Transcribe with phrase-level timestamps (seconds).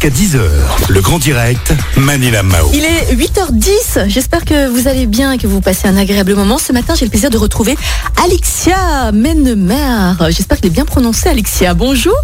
[0.00, 0.40] jusqu'à 10h.
[0.88, 2.70] Le grand direct, Manila Mao.
[2.72, 4.08] Il est 8h10.
[4.08, 6.58] J'espère que vous allez bien et que vous passez un agréable moment.
[6.58, 7.76] Ce matin, j'ai le plaisir de retrouver
[8.22, 10.14] Alexia Menemer.
[10.30, 11.74] J'espère qu'il est bien prononcé, Alexia.
[11.74, 12.14] Bonjour.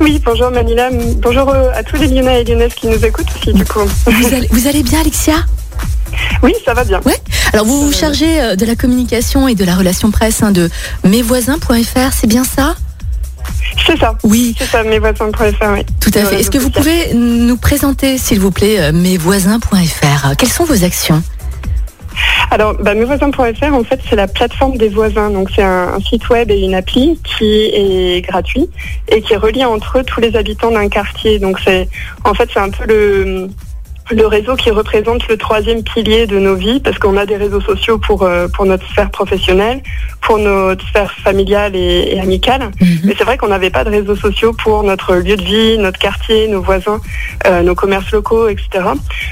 [0.00, 0.90] Oui, bonjour Manila.
[1.22, 3.80] Bonjour euh, à tous les Lyonnais et Lyonnaises qui nous écoutent aussi, du coup.
[4.06, 5.34] Vous allez, vous allez bien, Alexia?
[6.42, 7.00] Oui, ça va bien.
[7.04, 7.20] Ouais.
[7.52, 10.68] Alors, vous vous chargez euh, de la communication et de la relation presse hein, de
[11.04, 12.74] mesvoisins.fr, c'est bien ça?
[13.86, 14.16] C'est ça.
[14.22, 15.84] Oui, C'est ça, mesvoisins.fr, oui.
[16.00, 16.40] tout à fait.
[16.40, 21.22] Est-ce que vous pouvez nous présenter, s'il vous plaît, euh, mesvoisins.fr Quelles sont vos actions?
[22.50, 25.30] Alors, bah, mesvoisins.fr, en fait, c'est la plateforme des voisins.
[25.30, 28.68] Donc, c'est un, un site web et une appli qui est gratuit
[29.08, 31.38] et qui relie entre eux tous les habitants d'un quartier.
[31.38, 31.88] Donc, c'est,
[32.24, 33.48] en fait, c'est un peu le,
[34.10, 37.60] le réseau qui représente le troisième pilier de nos vies parce qu'on a des réseaux
[37.60, 39.80] sociaux pour, euh, pour notre sphère professionnelle,
[40.20, 42.70] pour notre sphère familiale et, et amicale.
[42.80, 42.98] Mhm.
[43.04, 45.98] Mais c'est vrai qu'on n'avait pas de réseaux sociaux pour notre lieu de vie, notre
[45.98, 47.00] quartier, nos voisins,
[47.46, 48.84] euh, nos commerces locaux, etc.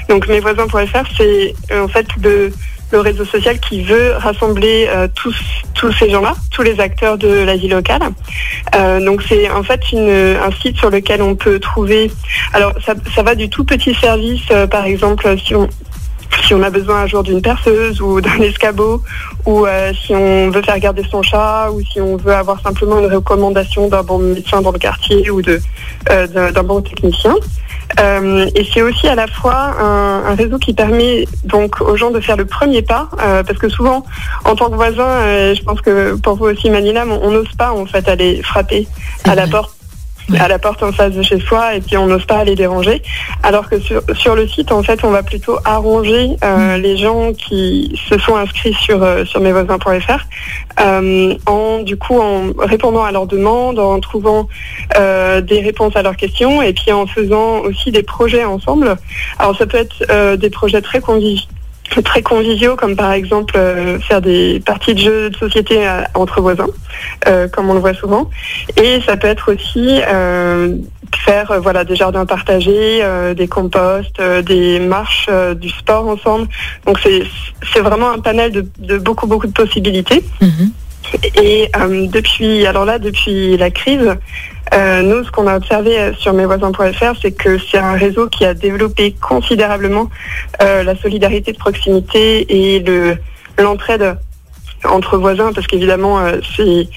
[0.09, 2.51] Donc mesvoisins.fr, c'est en fait le,
[2.91, 5.35] le réseau social qui veut rassembler euh, tous,
[5.99, 8.01] ces gens-là, tous les acteurs de la vie locale.
[8.75, 12.11] Euh, donc c'est en fait un site sur lequel on peut trouver.
[12.53, 15.67] Alors ça, ça va du tout petit service, euh, par exemple si on
[16.45, 19.01] si on a besoin un jour d'une perceuse ou d'un escabeau,
[19.45, 22.99] ou euh, si on veut faire garder son chat, ou si on veut avoir simplement
[22.99, 25.59] une recommandation d'un bon médecin dans le quartier ou de
[26.09, 27.35] euh, d'un bon technicien.
[27.99, 32.11] Euh, et c'est aussi à la fois un, un réseau qui permet donc aux gens
[32.11, 34.05] de faire le premier pas, euh, parce que souvent,
[34.45, 37.73] en tant que voisin, euh, je pense que pour vous aussi, Manila, on n'ose pas
[37.73, 38.87] en fait aller frapper
[39.25, 39.51] à la vrai.
[39.51, 39.80] porte.
[40.39, 43.01] À la porte en face de chez soi et puis on n'ose pas les déranger.
[43.43, 47.33] Alors que sur, sur le site, en fait, on va plutôt arranger euh, les gens
[47.33, 50.19] qui se sont inscrits sur, euh, sur mesvoisins.fr
[50.79, 54.47] euh, en, du coup, en répondant à leurs demandes, en trouvant
[54.95, 58.95] des réponses à leurs questions et puis en faisant aussi des projets ensemble.
[59.39, 61.47] Alors ça peut être des projets très conviviaux
[61.99, 66.39] très conviviaux comme par exemple euh, faire des parties de jeux de société euh, entre
[66.39, 66.69] voisins
[67.27, 68.29] euh, comme on le voit souvent.
[68.81, 70.77] Et ça peut être aussi euh,
[71.25, 73.03] faire voilà des jardins partagés
[73.35, 76.47] des composts des marches du sport ensemble.
[76.85, 80.23] Donc c'est vraiment un panel de, de beaucoup beaucoup de possibilités.
[80.41, 80.71] Mhm.
[81.35, 84.15] et euh, depuis, alors là, depuis la crise,
[84.73, 88.45] euh, nous, ce qu'on a observé euh, sur mesvoisins.fr, c'est que c'est un réseau qui
[88.45, 90.09] a développé considérablement
[90.61, 93.17] euh, la solidarité de proximité et le
[93.59, 94.15] l'entraide
[94.83, 96.87] entre voisins, parce qu'évidemment, euh, c'est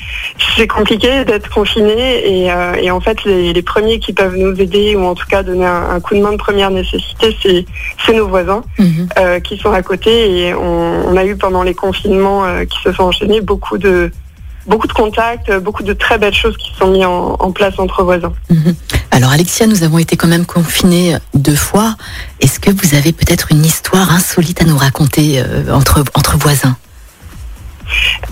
[0.56, 4.58] c'est compliqué d'être confiné et, euh, et en fait, les, les premiers qui peuvent nous
[4.58, 7.66] aider ou en tout cas donner un, un coup de main de première nécessité, c'est
[8.06, 9.08] c'est nos voisins Mhm.
[9.18, 12.80] euh, qui sont à côté et on, on a eu pendant les confinements euh, qui
[12.82, 14.10] se sont enchaînés beaucoup de
[14.66, 17.74] beaucoup de contacts, euh, beaucoup de très belles choses qui sont mis en, en place
[17.78, 18.32] entre voisins.
[18.50, 18.74] Mhm.
[19.10, 21.96] Alors Alexia, nous avons été quand même confinés deux fois.
[22.40, 26.76] Est-ce que vous avez peut-être une histoire insolite à nous raconter euh, entre, entre voisins?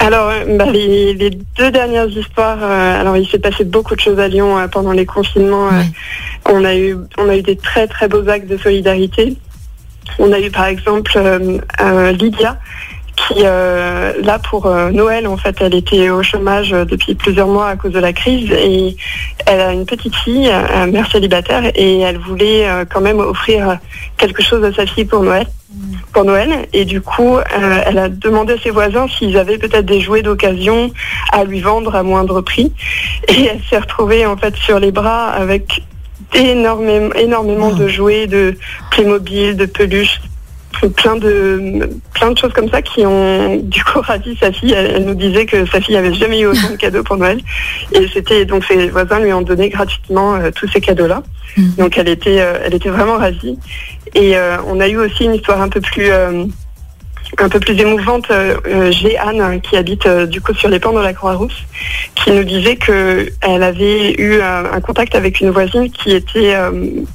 [0.01, 4.01] Alors euh, bah, les, les deux dernières histoires, euh, alors il s'est passé beaucoup de
[4.01, 5.69] choses à Lyon euh, pendant les confinements.
[5.69, 5.83] euh,
[6.47, 9.37] on a eu on a eu des très très beaux actes de solidarité.
[10.19, 12.59] On a eu par exemple euh, euh, Lydia
[13.17, 17.47] qui euh, là pour euh, Noël en fait elle était au chômage euh, depuis plusieurs
[17.47, 18.97] mois à cause de la crise et
[19.47, 23.79] elle a une petite fille euh, mère célibataire et elle voulait quand même offrir
[24.17, 25.47] quelque chose à sa fille pour Noël
[26.13, 27.39] pour Noël et du coup
[27.87, 30.91] elle a demandé à ses voisins s'ils avaient peut-être des jouets d'occasion
[31.33, 32.73] à lui vendre à moindre prix
[33.29, 35.83] et elle s'est retrouvée en fait sur les bras avec
[36.35, 37.77] énormément énormément Oh.
[37.77, 38.57] de jouets de
[38.91, 40.21] Playmobil de peluches
[40.89, 44.73] plein de plein de choses comme ça qui ont du coup ravi sa fille.
[44.73, 47.41] Elle, elle nous disait que sa fille avait jamais eu autant de cadeaux pour Noël
[47.93, 51.23] et c'était donc ses voisins lui ont donné gratuitement euh, tous ces cadeaux-là.
[51.57, 51.75] Mhm.
[51.79, 53.59] Donc elle était euh, elle était vraiment ravie
[54.15, 56.45] et euh, on a eu aussi une histoire un peu plus euh,
[57.39, 58.31] un peu plus émouvante.
[58.31, 61.15] Euh, euh, J'ai Anne hein, qui habite euh, du coup sur les pans de la
[61.15, 61.65] Croix-Rousse
[62.15, 66.55] qui nous disait que elle avait eu un contact avec une voisine qui était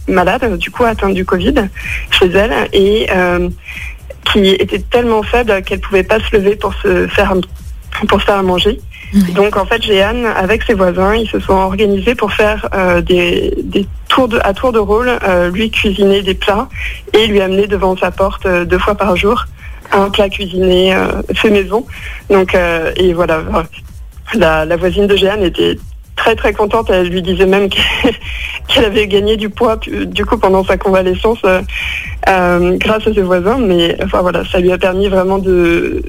[0.08, 1.54] malade, du coup atteinte du Covid
[2.12, 3.08] chez elle et
[4.26, 7.34] qui était tellement faible qu'elle pouvait pas se lever pour se faire
[8.10, 8.80] pour se faire à manger.
[9.36, 13.54] Donc en fait, Jeanne, avec ses voisins, ils se sont organisés pour faire euh, des,
[13.64, 16.68] des tours de, à tour de rôle, euh, lui cuisiner des plats
[17.14, 19.46] et lui amener devant sa porte euh, deux fois par jour
[19.92, 21.86] un plat cuisiné euh, fait maison.
[22.30, 23.42] Donc euh, et voilà,
[24.36, 25.78] la, la voisine de Jeanne était
[26.16, 26.90] très très contente.
[26.90, 27.70] Elle lui disait même
[28.68, 31.40] qu'elle avait gagné du poids du coup pendant sa convalescence.
[31.46, 31.62] euh,
[32.28, 36.04] euh, grâce à ses voisins, mais enfin voilà, ça lui a permis vraiment de,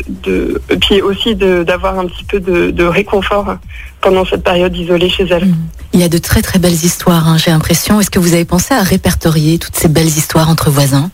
[0.80, 3.56] puis aussi d'avoir un petit peu de, de réconfort
[4.00, 5.44] pendant cette période isolée chez elle.
[5.46, 5.56] Mm.
[5.92, 8.00] Il y a de très très belles histoires, hein, j'ai l'impression.
[8.00, 11.10] Est-ce que vous avez pensé à répertorier toutes ces belles histoires entre voisins?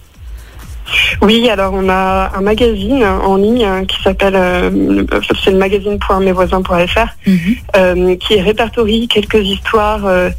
[1.22, 5.06] Oui, alors on a un magazine en ligne qui s'appelle, euh, le-
[5.42, 7.38] c'est le magazine.mesvoisins.fr, Mhm.
[7.76, 10.04] euh, qui répertorie quelques histoires.
[10.06, 10.30] euh,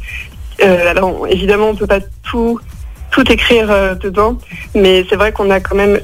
[0.62, 2.58] euh, alors évidemment, on peut pas tout
[3.12, 3.68] tout écrire
[3.98, 4.36] dedans,
[4.74, 5.98] mais c'est vrai qu'on a quand même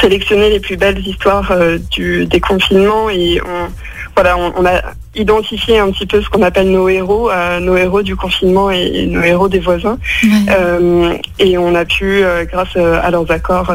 [0.00, 1.52] sélectionné les plus belles histoires
[1.90, 3.68] du déconfinement et on
[4.14, 4.80] voilà, on, on a
[5.18, 8.86] identifié un petit peu ce qu'on appelle nos héros, euh, nos héros du confinement et,
[8.94, 9.98] et nos héros des voisins.
[10.24, 10.30] Ouais.
[10.50, 13.74] Euh, et on a pu, euh, grâce à leurs accords,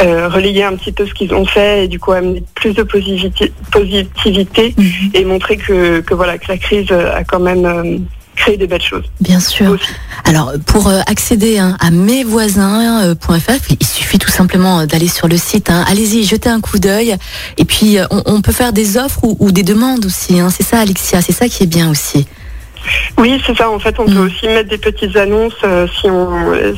[0.00, 3.52] relayer un petit peu ce qu'ils ont fait et du coup amener plus de positivité,
[3.72, 5.10] positivité Mhm.
[5.14, 8.06] et montrer que, que voilà que la crise a quand même
[8.38, 9.04] euh, créé des belles choses.
[9.20, 9.70] Bien sûr.
[9.72, 9.84] Aussi.
[10.24, 15.36] Alors, pour euh, accéder hein, à mesvoisins.fr, il suffit tout simplement euh, d'aller sur le
[15.36, 15.70] site.
[15.70, 15.84] hein.
[15.88, 17.16] Allez-y, jetez un coup d'œil.
[17.58, 20.40] Et puis, euh, on, on peut faire des offres ou, ou des demandes aussi.
[20.40, 20.48] hein.
[20.54, 22.26] C'est ça, Alexia, c'est ça qui est bien aussi.
[23.18, 23.70] Oui, c'est ça.
[23.70, 26.28] En fait, on peut aussi mettre des petites annonces euh, si on,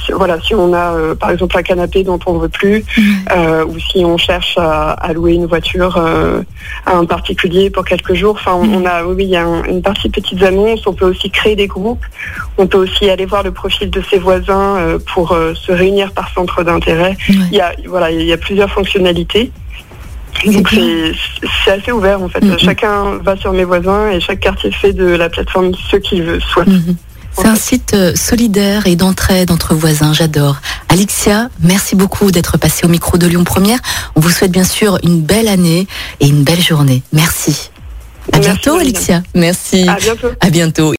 [0.05, 2.85] si- voilà, si on a euh, par exemple un canapé dont on veut plus,
[3.37, 5.97] euh, ou si on cherche à, à louer une voiture
[6.87, 8.37] à un particulier pour quelques jours.
[8.41, 10.87] Enfin, on, on a, oui, il y a un- une partie petites annonces.
[10.87, 12.05] On peut aussi créer des groupes.
[12.57, 16.63] On peut aussi aller voir le profil de ses voisins pour se réunir par centre
[16.63, 17.17] d'intérêt.
[17.51, 19.51] Il y a, voilà, il y a plusieurs fonctionnalités.
[20.47, 22.43] Donc c'est assez ouvert en fait.
[22.43, 22.59] Mhm.
[22.59, 26.41] Chacun va sur mes voisins et chaque quartier fait de la plateforme ce qu'il veut,
[26.41, 26.67] soit.
[26.67, 26.97] Mhm.
[27.37, 30.57] C'est un site euh, solidaire et d'entraide entre voisins, j'adore.
[30.89, 33.79] Alexia, merci beaucoup d'être passée au micro de Lyon Première.
[34.17, 35.87] On vous souhaite bien sûr une belle année
[36.21, 37.03] et une belle journée.
[37.13, 37.71] Merci.
[38.33, 38.79] À Merci, bientôt.
[38.79, 39.23] Alexia.
[39.35, 39.89] Merci.
[39.89, 40.29] À bientôt.
[40.41, 40.95] À bientôt.